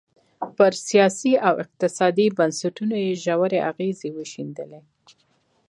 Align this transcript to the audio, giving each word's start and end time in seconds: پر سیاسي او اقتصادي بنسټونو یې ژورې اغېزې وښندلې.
پر 0.55 0.71
سیاسي 0.87 1.31
او 1.47 1.53
اقتصادي 1.63 2.27
بنسټونو 2.37 2.95
یې 3.05 3.11
ژورې 3.23 3.59
اغېزې 3.71 4.09
وښندلې. 4.13 4.81